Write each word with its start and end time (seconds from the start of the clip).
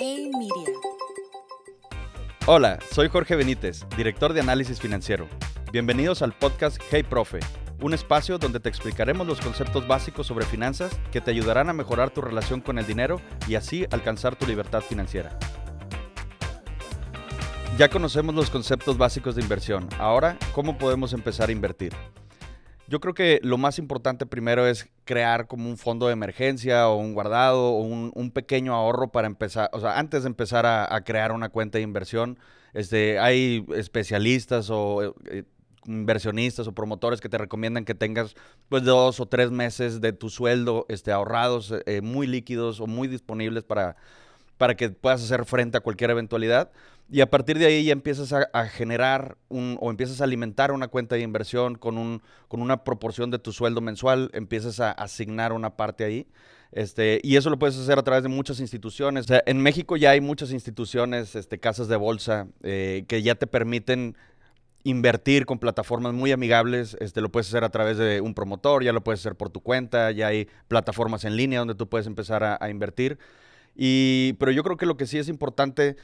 Media. 0.00 0.72
Hola, 2.46 2.78
soy 2.90 3.10
Jorge 3.10 3.36
Benítez, 3.36 3.84
director 3.98 4.32
de 4.32 4.40
análisis 4.40 4.80
financiero. 4.80 5.28
Bienvenidos 5.72 6.22
al 6.22 6.32
podcast 6.32 6.80
Hey 6.90 7.02
Profe, 7.02 7.40
un 7.82 7.92
espacio 7.92 8.38
donde 8.38 8.60
te 8.60 8.70
explicaremos 8.70 9.26
los 9.26 9.42
conceptos 9.42 9.86
básicos 9.86 10.26
sobre 10.26 10.46
finanzas 10.46 10.98
que 11.12 11.20
te 11.20 11.30
ayudarán 11.30 11.68
a 11.68 11.74
mejorar 11.74 12.08
tu 12.08 12.22
relación 12.22 12.62
con 12.62 12.78
el 12.78 12.86
dinero 12.86 13.20
y 13.46 13.56
así 13.56 13.84
alcanzar 13.90 14.36
tu 14.36 14.46
libertad 14.46 14.80
financiera. 14.80 15.38
Ya 17.76 17.90
conocemos 17.90 18.34
los 18.34 18.48
conceptos 18.48 18.96
básicos 18.96 19.34
de 19.34 19.42
inversión. 19.42 19.86
Ahora, 19.98 20.38
¿cómo 20.54 20.78
podemos 20.78 21.12
empezar 21.12 21.50
a 21.50 21.52
invertir? 21.52 21.92
Yo 22.90 22.98
creo 22.98 23.14
que 23.14 23.38
lo 23.44 23.56
más 23.56 23.78
importante 23.78 24.26
primero 24.26 24.66
es 24.66 24.88
crear 25.04 25.46
como 25.46 25.68
un 25.70 25.78
fondo 25.78 26.08
de 26.08 26.12
emergencia 26.12 26.88
o 26.88 26.96
un 26.96 27.14
guardado 27.14 27.70
o 27.70 27.82
un, 27.82 28.30
pequeño 28.32 28.74
ahorro 28.74 29.12
para 29.12 29.28
empezar, 29.28 29.70
o 29.72 29.78
sea, 29.78 29.96
antes 29.96 30.24
de 30.24 30.26
empezar 30.26 30.66
a, 30.66 31.00
crear 31.04 31.30
una 31.30 31.50
cuenta 31.50 31.78
de 31.78 31.82
inversión, 31.82 32.36
este, 32.74 33.20
hay 33.20 33.64
especialistas 33.76 34.70
o 34.70 35.14
eh, 35.30 35.44
inversionistas 35.86 36.66
o 36.66 36.72
promotores 36.72 37.20
que 37.20 37.28
te 37.28 37.38
recomiendan 37.38 37.84
que 37.84 37.94
tengas 37.94 38.34
pues 38.68 38.82
dos 38.82 39.20
o 39.20 39.26
tres 39.26 39.52
meses 39.52 40.00
de 40.00 40.12
tu 40.12 40.28
sueldo 40.28 40.86
este, 40.88 41.12
ahorrados, 41.12 41.72
eh, 41.86 42.00
muy 42.00 42.26
líquidos 42.26 42.80
o 42.80 42.88
muy 42.88 43.06
disponibles 43.06 43.62
para, 43.62 43.94
para 44.60 44.74
que 44.74 44.90
puedas 44.90 45.22
hacer 45.22 45.46
frente 45.46 45.78
a 45.78 45.80
cualquier 45.80 46.10
eventualidad. 46.10 46.70
Y 47.10 47.22
a 47.22 47.30
partir 47.30 47.58
de 47.58 47.64
ahí 47.64 47.82
ya 47.82 47.92
empiezas 47.92 48.34
a, 48.34 48.66
generar 48.66 49.38
un, 49.48 49.78
o 49.80 49.88
empiezas 49.88 50.20
a 50.20 50.24
alimentar 50.24 50.70
una 50.70 50.88
cuenta 50.88 51.14
de 51.14 51.22
inversión 51.22 51.76
con, 51.76 51.96
un, 51.96 52.20
con 52.46 52.60
una 52.60 52.84
proporción 52.84 53.30
de 53.30 53.38
tu 53.38 53.52
sueldo 53.52 53.80
mensual, 53.80 54.28
empiezas 54.34 54.78
a 54.80 54.90
asignar 54.90 55.54
una 55.54 55.78
parte 55.78 56.04
ahí. 56.04 56.26
Este, 56.72 57.20
y 57.22 57.36
eso 57.36 57.48
lo 57.48 57.58
puedes 57.58 57.78
hacer 57.78 57.98
a 57.98 58.02
través 58.02 58.22
de 58.22 58.28
muchas 58.28 58.60
instituciones. 58.60 59.24
en 59.30 59.62
México 59.62 59.96
ya 59.96 60.10
hay 60.10 60.20
muchas 60.20 60.52
instituciones, 60.52 61.36
este, 61.36 61.58
casas 61.58 61.88
de 61.88 61.96
bolsa, 61.96 62.46
eh, 62.62 63.06
que 63.08 63.22
ya 63.22 63.36
te 63.36 63.46
permiten 63.46 64.14
invertir 64.84 65.46
con 65.46 65.58
plataformas 65.58 66.12
muy 66.12 66.32
amigables. 66.32 66.98
Este, 67.00 67.22
lo 67.22 67.32
puedes 67.32 67.48
hacer 67.48 67.64
a 67.64 67.70
través 67.70 67.96
de 67.96 68.20
un 68.20 68.34
promotor, 68.34 68.84
ya 68.84 68.92
lo 68.92 69.02
puedes 69.02 69.20
hacer 69.20 69.36
por 69.36 69.48
tu 69.48 69.62
cuenta, 69.62 70.10
ya 70.10 70.26
hay 70.26 70.48
plataformas 70.68 71.24
en 71.24 71.34
línea 71.38 71.60
donde 71.60 71.74
tú 71.74 71.88
puedes 71.88 72.06
empezar 72.06 72.44
a, 72.44 72.58
a 72.60 72.68
invertir. 72.68 73.18
Y, 73.82 74.34
pero 74.34 74.52
yo 74.52 74.62
creo 74.62 74.76
que 74.76 74.84
lo 74.84 74.98
que 74.98 75.06
sí 75.06 75.16
es 75.16 75.30
importante 75.30 75.96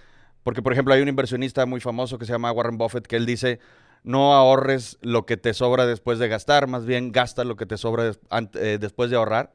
porque, 0.42 0.62
por 0.62 0.72
ejemplo, 0.72 0.94
hay 0.94 1.02
un 1.02 1.08
inversionista 1.08 1.66
muy 1.66 1.80
famoso 1.80 2.18
que 2.18 2.24
se 2.24 2.32
llama 2.32 2.52
Warren 2.52 2.78
Buffett 2.78 3.06
que 3.06 3.16
él 3.16 3.26
dice, 3.26 3.58
no 4.02 4.32
ahorres 4.32 4.96
lo 5.02 5.26
que 5.26 5.36
te 5.36 5.52
sobra 5.52 5.84
después 5.84 6.18
de 6.18 6.28
gastar, 6.28 6.68
más 6.68 6.86
bien 6.86 7.12
gasta 7.12 7.44
lo 7.44 7.56
que 7.56 7.66
te 7.66 7.76
sobra 7.76 8.12
eh, 8.54 8.78
después 8.80 9.10
de 9.10 9.16
ahorrar. 9.16 9.52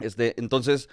Este, 0.00 0.34
entonces, 0.40 0.88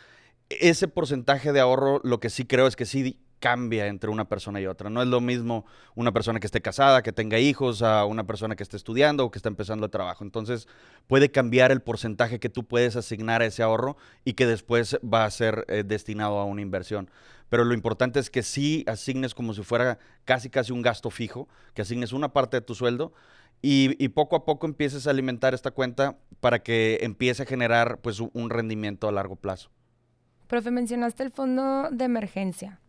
ese 0.49 0.87
porcentaje 0.87 1.51
de 1.51 1.61
ahorro, 1.61 1.99
lo 2.03 2.19
que 2.19 2.29
sí 2.29 2.45
creo 2.45 2.67
es 2.67 2.75
que 2.75 2.85
sí 2.85 3.19
cambia 3.41 3.87
entre 3.87 4.09
una 4.09 4.29
persona 4.29 4.61
y 4.61 4.67
otra. 4.67 4.89
No 4.89 5.01
es 5.01 5.09
lo 5.09 5.19
mismo 5.19 5.65
una 5.95 6.13
persona 6.13 6.39
que 6.39 6.45
esté 6.45 6.61
casada, 6.61 7.01
que 7.01 7.11
tenga 7.11 7.39
hijos, 7.39 7.81
a 7.81 8.05
una 8.05 8.25
persona 8.25 8.55
que 8.55 8.63
esté 8.63 8.77
estudiando 8.77 9.25
o 9.25 9.31
que 9.31 9.39
está 9.39 9.49
empezando 9.49 9.85
el 9.85 9.91
trabajo. 9.91 10.23
Entonces 10.23 10.69
puede 11.07 11.31
cambiar 11.31 11.71
el 11.71 11.81
porcentaje 11.81 12.39
que 12.39 12.49
tú 12.49 12.63
puedes 12.63 12.95
asignar 12.95 13.41
a 13.41 13.47
ese 13.47 13.63
ahorro 13.63 13.97
y 14.23 14.33
que 14.33 14.45
después 14.45 14.97
va 15.03 15.25
a 15.25 15.31
ser 15.31 15.65
eh, 15.67 15.83
destinado 15.85 16.37
a 16.39 16.45
una 16.45 16.61
inversión. 16.61 17.09
Pero 17.49 17.65
lo 17.65 17.73
importante 17.73 18.19
es 18.19 18.29
que 18.29 18.43
sí 18.43 18.85
asignes 18.87 19.35
como 19.35 19.53
si 19.53 19.63
fuera 19.63 19.97
casi 20.23 20.49
casi 20.49 20.71
un 20.71 20.81
gasto 20.81 21.09
fijo, 21.09 21.49
que 21.73 21.81
asignes 21.81 22.13
una 22.13 22.31
parte 22.31 22.57
de 22.57 22.61
tu 22.61 22.75
sueldo 22.75 23.11
y, 23.61 24.07
poco 24.09 24.35
a 24.35 24.45
poco 24.45 24.67
empieces 24.67 25.05
a 25.05 25.09
alimentar 25.09 25.53
esta 25.53 25.71
cuenta 25.71 26.17
para 26.39 26.63
que 26.63 26.99
empiece 27.01 27.43
a 27.43 27.45
generar 27.45 27.99
pues 27.99 28.19
un 28.19 28.49
rendimiento 28.49 29.07
a 29.07 29.11
largo 29.11 29.35
plazo. 29.35 29.69
Profe, 30.47 30.71
mencionaste 30.71 31.23
el 31.23 31.31
fondo 31.31 31.89
de 31.91 32.05
emergencia 32.05 32.79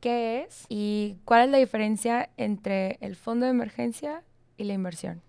qué 0.00 0.42
es 0.42 0.64
y 0.68 1.18
cuál 1.24 1.46
es 1.46 1.50
la 1.50 1.58
diferencia 1.58 2.30
entre 2.36 2.98
el 3.00 3.16
fondo 3.16 3.46
de 3.46 3.50
emergencia 3.50 4.22
y 4.56 4.64
la 4.64 4.74
inversión. 4.74 5.22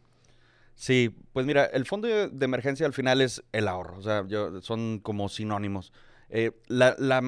Sí, 0.80 1.14
pues 1.34 1.46
mira, 1.46 1.66
el 1.66 1.86
fondo 1.86 2.08
de 2.08 2.46
emergencia 2.46 2.86
al 2.86 2.94
final 2.94 3.20
es 3.20 3.44
el 3.52 3.68
ahorro, 3.68 3.98
o 3.98 4.02
sea, 4.02 4.26
son 4.62 5.00
como 5.00 5.28
sinónimos. 5.28 5.92
Eh, 6.30 6.52
la, 6.68 7.22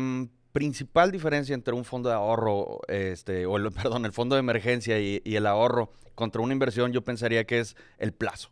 principal 0.53 1.11
diferencia 1.11 1.53
entre 1.53 1.73
un 1.73 1.85
fondo 1.85 2.09
de 2.09 2.15
ahorro, 2.15 2.79
este, 2.87 3.45
o 3.45 3.57
el, 3.57 3.71
perdón, 3.71 4.05
el 4.05 4.13
fondo 4.13 4.35
de 4.35 4.39
emergencia 4.39 4.99
y, 4.99 5.21
el 5.25 5.45
ahorro 5.45 5.91
contra 6.15 6.41
una 6.41 6.53
inversión, 6.53 6.93
yo 6.93 7.03
pensaría 7.03 7.45
que 7.45 7.59
es 7.59 7.75
el 7.97 8.13
plazo. 8.13 8.51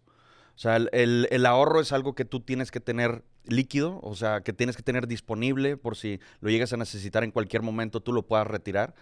O 0.55 0.61
sea, 0.61 0.75
el, 0.75 1.45
ahorro 1.45 1.79
es 1.79 1.93
algo 1.93 2.13
que 2.13 2.25
tú 2.25 2.41
tienes 2.41 2.69
que 2.69 2.81
tener 2.81 3.23
líquido, 3.45 3.99
o 4.03 4.15
sea, 4.15 4.41
que 4.41 4.53
tienes 4.53 4.75
que 4.75 4.83
tener 4.83 5.07
disponible 5.07 5.77
por 5.77 5.95
si 5.95 6.19
lo 6.41 6.49
llegas 6.49 6.73
a 6.73 6.77
necesitar 6.77 7.23
en 7.23 7.31
cualquier 7.31 7.61
momento, 7.61 8.01
tú 8.01 8.13
lo 8.13 8.23
puedas 8.23 8.47
retirar. 8.47 8.93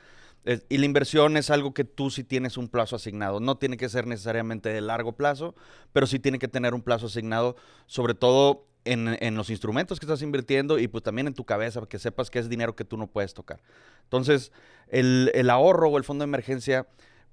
y 0.70 0.78
la 0.78 0.86
inversión 0.86 1.36
es 1.36 1.50
algo 1.50 1.74
que 1.74 1.84
tú 1.84 2.10
sí 2.10 2.24
tienes 2.24 2.58
un 2.58 2.70
plazo 2.70 2.96
asignado. 2.96 3.40
No 3.40 3.58
tiene 3.58 3.76
que 3.76 3.90
ser 3.90 4.08
necesariamente 4.08 4.70
de 4.70 4.80
largo 4.82 5.14
plazo, 5.14 5.56
pero 5.92 6.08
sí 6.08 6.20
tiene 6.20 6.40
que 6.40 6.48
tener 6.48 6.74
un 6.74 6.82
plazo 6.82 7.08
asignado, 7.08 7.58
sobre 7.86 8.14
todo 8.14 8.66
en, 8.86 9.18
en, 9.20 9.36
los 9.36 9.50
instrumentos 9.50 10.00
que 10.00 10.06
estás 10.06 10.22
invirtiendo 10.22 10.80
y 10.80 10.88
pues 10.88 11.04
también 11.04 11.28
en 11.28 11.34
tu 11.34 11.44
cabeza, 11.44 11.86
que 11.88 12.00
sepas 12.00 12.30
que 12.30 12.40
es 12.40 12.48
dinero 12.48 12.76
que 12.76 12.86
tú 12.86 12.98
no 12.98 13.08
puedes 13.08 13.34
tocar. 13.34 13.60
Entonces, 14.04 14.54
el, 14.88 15.32
el 15.34 15.50
ahorro 15.50 15.90
o 15.90 15.98
el 15.98 16.06
fondo 16.06 16.24
de 16.24 16.30
emergencia 16.30 16.88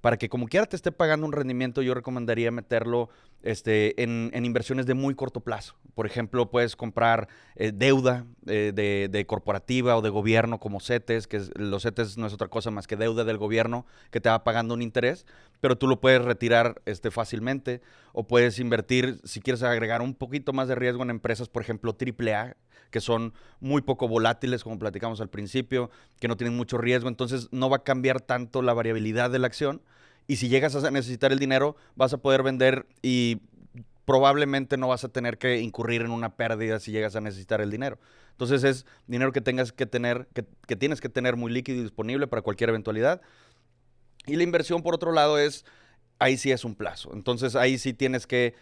para 0.05 0.17
que 0.17 0.29
como 0.29 0.45
quiera 0.45 0.67
te 0.67 0.75
esté 0.75 0.91
pagando 0.91 1.25
un 1.25 1.31
rendimiento, 1.31 1.81
yo 1.81 1.95
recomendaría 1.95 2.51
meterlo 2.51 3.09
este, 3.41 4.03
en, 4.03 4.29
inversiones 4.45 4.85
de 4.85 4.93
muy 4.93 5.15
corto 5.15 5.39
plazo. 5.39 5.77
Por 5.95 6.05
ejemplo, 6.05 6.51
puedes 6.51 6.75
comprar 6.75 7.27
eh, 7.55 7.71
deuda 7.73 8.27
eh, 8.45 8.71
de, 8.71 9.25
corporativa 9.25 9.97
o 9.97 10.03
de 10.03 10.11
gobierno 10.11 10.59
como 10.59 10.79
CETES, 10.79 11.25
que 11.25 11.41
los 11.55 11.81
CETES 11.81 12.19
no 12.19 12.27
es 12.27 12.33
otra 12.33 12.49
cosa 12.49 12.69
más 12.69 12.85
que 12.85 12.95
deuda 12.95 13.23
del 13.23 13.39
gobierno 13.39 13.87
que 14.11 14.21
te 14.21 14.29
va 14.29 14.43
pagando 14.43 14.75
un 14.75 14.83
interés, 14.83 15.25
pero 15.59 15.75
tú 15.75 15.87
lo 15.87 15.99
puedes 15.99 16.21
retirar 16.23 16.83
este, 16.85 17.09
fácilmente 17.09 17.81
o 18.13 18.27
puedes 18.27 18.59
invertir, 18.59 19.19
si 19.23 19.41
quieres 19.41 19.63
agregar 19.63 20.03
un 20.03 20.13
poquito 20.13 20.53
más 20.53 20.67
de 20.67 20.75
riesgo 20.75 21.01
en 21.01 21.09
empresas, 21.09 21.49
por 21.49 21.63
ejemplo, 21.63 21.97
AAA, 21.99 22.57
que 22.91 23.01
son 23.01 23.33
muy 23.59 23.81
poco 23.81 24.07
volátiles, 24.07 24.63
como 24.63 24.79
platicamos 24.79 25.21
al 25.21 25.29
principio, 25.29 25.89
que 26.19 26.27
no 26.27 26.37
tienen 26.37 26.55
mucho 26.55 26.77
riesgo, 26.77 27.09
entonces 27.09 27.49
no 27.51 27.69
va 27.69 27.77
a 27.77 27.83
cambiar 27.83 28.21
tanto 28.21 28.61
la 28.61 28.73
variabilidad 28.73 29.29
de 29.29 29.39
la 29.39 29.47
acción 29.47 29.81
y 30.27 30.37
si 30.37 30.49
llegas 30.49 30.75
a 30.75 30.91
necesitar 30.91 31.31
el 31.31 31.39
dinero, 31.39 31.75
vas 31.95 32.13
a 32.13 32.17
poder 32.17 32.43
vender 32.43 32.87
y 33.01 33.41
probablemente 34.05 34.77
no 34.77 34.87
vas 34.87 35.03
a 35.03 35.09
tener 35.09 35.37
que 35.37 35.59
incurrir 35.59 36.01
en 36.01 36.11
una 36.11 36.35
pérdida 36.35 36.79
si 36.79 36.91
llegas 36.91 37.15
a 37.15 37.21
necesitar 37.21 37.61
el 37.61 37.71
dinero. 37.71 37.99
Entonces 38.31 38.63
es 38.63 38.85
dinero 39.07 39.31
que 39.31 39.41
tengas 39.41 39.71
que 39.71 39.85
tener, 39.85 40.27
que, 40.33 40.45
que 40.67 40.75
tienes 40.75 41.01
que 41.01 41.09
tener 41.09 41.35
muy 41.35 41.51
líquido 41.51 41.79
y 41.79 41.83
disponible 41.83 42.27
para 42.27 42.41
cualquier 42.41 42.69
eventualidad. 42.69 43.21
Y 44.27 44.35
la 44.35 44.43
inversión, 44.43 44.81
por 44.81 44.95
otro 44.95 45.11
lado, 45.11 45.37
es, 45.37 45.65
ahí 46.19 46.37
sí 46.37 46.51
es 46.51 46.65
un 46.65 46.75
plazo. 46.75 47.11
Entonces 47.13 47.55
ahí 47.55 47.77
sí 47.77 47.93
tienes 47.93 48.27
que 48.27 48.55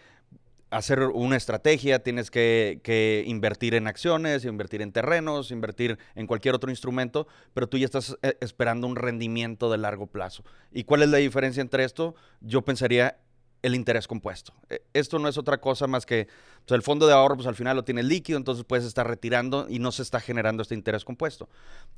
hacer 0.74 1.00
una 1.00 1.36
estrategia, 1.36 2.02
tienes 2.02 2.30
que, 2.30 3.24
invertir 3.26 3.74
en 3.74 3.86
acciones, 3.86 4.44
invertir 4.44 4.82
en 4.82 4.92
terrenos, 4.92 5.50
invertir 5.50 5.98
en 6.14 6.26
cualquier 6.26 6.54
otro 6.54 6.70
instrumento, 6.70 7.28
pero 7.54 7.68
tú 7.68 7.78
ya 7.78 7.84
estás 7.84 8.16
eh, 8.22 8.36
esperando 8.40 8.86
un 8.86 8.96
rendimiento 8.96 9.70
de 9.70 9.78
largo 9.78 10.08
plazo. 10.08 10.44
¿Y 10.72 10.84
cuál 10.84 11.02
es 11.02 11.10
la 11.10 11.18
diferencia 11.18 11.60
entre 11.60 11.84
esto? 11.84 12.16
Yo 12.40 12.62
pensaría 12.62 13.18
el 13.62 13.74
interés 13.74 14.08
compuesto. 14.08 14.52
E, 14.68 14.82
esto 14.92 15.18
no 15.18 15.28
es 15.28 15.38
otra 15.38 15.58
cosa 15.58 15.86
más 15.86 16.04
que 16.06 16.26
el 16.68 16.82
fondo 16.82 17.06
de 17.06 17.14
ahorro, 17.14 17.36
pues 17.36 17.46
al 17.46 17.54
final 17.54 17.76
lo 17.76 17.84
tiene 17.84 18.02
líquido, 18.02 18.36
entonces 18.36 18.64
puedes 18.64 18.84
estar 18.84 19.06
retirando 19.06 19.66
y 19.68 19.78
no 19.78 19.92
se 19.92 20.02
está 20.02 20.20
generando 20.20 20.62
este 20.62 20.74
interés 20.74 21.04
compuesto. 21.04 21.48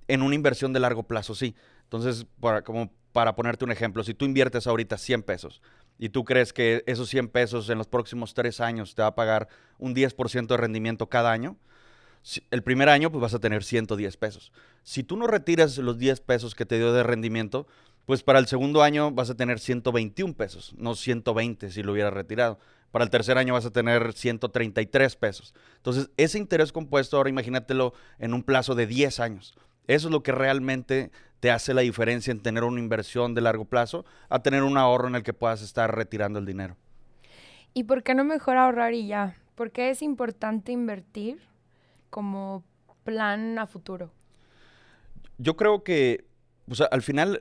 En 0.07 0.23
una 0.23 0.35
inversión 0.35 0.73
de 0.75 0.81
largo 0.81 1.05
plazo, 1.05 1.35
sí. 1.35 1.55
Entonces, 1.85 2.27
para, 2.41 2.63
como 2.63 2.93
para 3.13 3.35
ponerte 3.35 3.65
un 3.65 3.73
ejemplo, 3.73 4.05
si 4.05 4.13
tú 4.13 4.27
inviertes 4.27 4.67
ahorita 4.67 4.99
100 4.99 5.23
pesos 5.23 5.63
y 5.99 6.11
tú 6.11 6.25
crees 6.25 6.53
que 6.53 6.83
esos 6.87 7.09
100 7.09 7.29
pesos 7.29 7.71
en 7.71 7.79
los 7.79 7.87
próximos 7.87 8.35
tres 8.35 8.61
años 8.61 8.95
te 8.95 9.03
va 9.03 9.09
a 9.09 9.15
pagar 9.15 9.49
un 9.79 9.95
10% 9.95 10.47
de 10.47 10.57
rendimiento 10.57 11.09
cada 11.09 11.33
año, 11.33 11.57
el 12.51 12.63
primer 12.63 12.89
año 12.89 13.11
pues 13.11 13.23
vas 13.23 13.35
a 13.35 13.39
tener 13.39 13.63
110 13.63 14.17
pesos. 14.17 14.53
Si 14.83 15.03
tú 15.03 15.17
no 15.17 15.27
retiras 15.27 15.79
los 15.79 15.99
10 15.99 16.21
pesos 16.21 16.55
que 16.55 16.67
te 16.67 16.77
dio 16.77 16.93
de 16.93 17.03
rendimiento, 17.03 17.67
pues 18.05 18.23
para 18.23 18.39
el 18.39 18.47
segundo 18.47 18.83
año 18.83 19.11
vas 19.11 19.31
a 19.31 19.37
tener 19.37 19.59
121 19.59 20.35
pesos, 20.35 20.75
no 20.77 20.95
120 20.95 21.71
si 21.71 21.83
lo 21.83 21.93
hubieras 21.93 22.13
retirado. 22.13 22.59
Para 22.91 23.05
el 23.05 23.11
tercer 23.11 23.37
año 23.37 23.55
vas 23.55 23.67
a 23.67 23.71
tener 23.71 24.13
133 24.13 25.17
pesos. 25.17 25.55
Entonces, 25.77 26.11
ese 26.17 26.39
interés 26.39 26.73
compuesto, 26.73 27.17
ahora 27.17 27.31
imagínatelo 27.31 27.93
en 28.19 28.33
un 28.33 28.43
plazo 28.43 28.75
de 28.75 28.87
10 28.87 29.21
años. 29.21 29.55
Eso 29.87 30.09
es 30.09 30.13
lo 30.13 30.23
que 30.23 30.33
realmente 30.33 31.11
te 31.41 31.51
hace 31.51 31.75
la 31.75 31.83
diferencia 31.83 32.31
en 32.31 32.41
tener 32.41 32.65
una 32.65 32.81
inversión 32.81 33.35
de 33.35 33.41
largo 33.41 33.65
plazo 33.65 34.05
a 34.29 34.43
tener 34.43 34.63
un 34.63 34.79
ahorro 34.79 35.09
en 35.09 35.15
el 35.17 35.23
que 35.23 35.33
puedas 35.33 35.63
estar 35.63 35.95
retirando 35.95 36.39
el 36.39 36.47
dinero. 36.47 36.77
¿Y 37.75 37.85
por 37.85 38.03
qué 38.03 38.15
no 38.15 38.25
mejor 38.25 38.57
ahorrar 38.57 38.95
y 38.95 39.07
ya? 39.07 39.37
¿Por 39.55 39.71
qué 39.71 39.91
es 39.91 40.03
importante 40.03 40.73
invertir 40.73 41.39
como 42.11 42.65
plan 43.05 43.59
a 43.59 43.67
futuro? 43.67 44.11
Yo 45.39 45.57
creo 45.57 45.85
que 45.85 46.25
al 46.91 47.03
final 47.03 47.41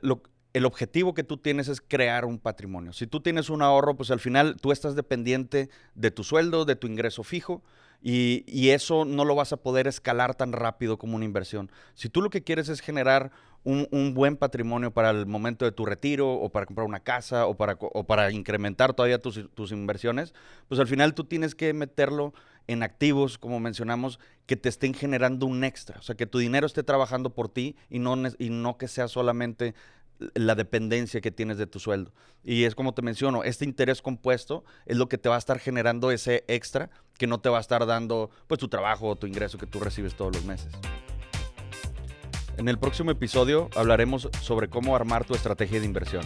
el 0.52 0.64
objetivo 0.66 1.14
que 1.14 1.24
tú 1.24 1.38
tienes 1.38 1.68
es 1.68 1.80
crear 1.80 2.24
un 2.24 2.38
patrimonio. 2.38 2.92
Si 2.92 3.06
tú 3.06 3.20
tienes 3.20 3.50
un 3.50 3.62
ahorro, 3.62 3.96
pues 3.96 4.10
al 4.10 4.20
final 4.20 4.56
tú 4.60 4.72
estás 4.72 4.94
dependiente 4.94 5.70
de 5.94 6.10
tu 6.10 6.22
sueldo, 6.22 6.64
de 6.64 6.76
tu 6.76 6.86
ingreso 6.86 7.22
fijo 7.22 7.62
Y, 8.02 8.70
eso 8.70 9.04
no 9.04 9.24
lo 9.24 9.34
vas 9.34 9.52
a 9.52 9.56
poder 9.56 9.86
escalar 9.86 10.34
tan 10.34 10.52
rápido 10.52 10.98
como 10.98 11.16
una 11.16 11.24
inversión. 11.24 11.70
Si 11.94 12.08
tú 12.08 12.20
lo 12.20 12.30
que 12.30 12.42
quieres 12.42 12.68
es 12.68 12.80
generar 12.80 13.30
un, 13.64 13.88
un 13.90 14.14
buen 14.14 14.36
patrimonio 14.36 14.92
para 14.92 15.10
el 15.10 15.26
momento 15.26 15.64
de 15.64 15.72
tu 15.72 15.86
retiro 15.86 16.32
o 16.32 16.50
para 16.50 16.66
comprar 16.66 16.86
una 16.86 17.00
casa 17.00 17.46
o 17.46 17.56
para, 17.56 17.76
o 17.80 18.04
para 18.04 18.30
incrementar 18.30 18.94
todavía 18.94 19.20
tus, 19.20 19.48
tus 19.54 19.72
inversiones, 19.72 20.34
pues 20.68 20.80
al 20.80 20.86
final 20.86 21.14
tú 21.14 21.24
tienes 21.24 21.54
que 21.54 21.72
meterlo 21.72 22.32
en 22.66 22.82
activos, 22.82 23.38
como 23.38 23.60
mencionamos, 23.60 24.18
que 24.46 24.56
te 24.56 24.68
estén 24.68 24.94
generando 24.94 25.46
un 25.46 25.64
extra. 25.64 25.98
O 25.98 26.02
sea, 26.02 26.16
que 26.16 26.26
tu 26.26 26.38
dinero 26.38 26.66
esté 26.66 26.82
trabajando 26.82 27.30
por 27.30 27.48
ti 27.48 27.76
y 27.88 27.98
no, 27.98 28.16
y 28.38 28.50
no 28.50 28.76
que 28.76 28.88
sea 28.88 29.08
solamente 29.08 29.74
la 30.34 30.54
dependencia 30.54 31.20
que 31.20 31.30
tienes 31.30 31.58
de 31.58 31.66
tu 31.66 31.78
sueldo. 31.78 32.12
Y 32.44 32.64
es 32.64 32.74
como 32.74 32.94
te 32.94 33.02
menciono, 33.02 33.44
este 33.44 33.64
interés 33.64 34.02
compuesto 34.02 34.64
es 34.86 34.96
lo 34.96 35.08
que 35.08 35.18
te 35.18 35.28
va 35.28 35.36
a 35.36 35.38
estar 35.38 35.58
generando 35.58 36.10
ese 36.10 36.44
extra 36.48 36.90
que 37.18 37.26
no 37.26 37.40
te 37.40 37.48
va 37.48 37.58
a 37.58 37.60
estar 37.60 37.86
dando 37.86 38.30
pues 38.46 38.58
tu 38.60 38.68
trabajo 38.68 39.08
o 39.08 39.16
tu 39.16 39.26
ingreso 39.26 39.58
que 39.58 39.66
tú 39.66 39.80
recibes 39.80 40.14
todos 40.14 40.34
los 40.34 40.44
meses. 40.44 40.72
En 42.56 42.68
el 42.68 42.78
próximo 42.78 43.10
episodio 43.10 43.68
hablaremos 43.76 44.30
sobre 44.40 44.68
cómo 44.68 44.96
armar 44.96 45.24
tu 45.24 45.34
estrategia 45.34 45.78
de 45.78 45.86
inversión. 45.86 46.22